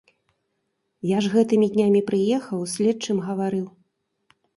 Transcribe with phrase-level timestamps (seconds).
[1.09, 3.67] Я ж гэтымі днямі прыехаў, з следчым гаварыў.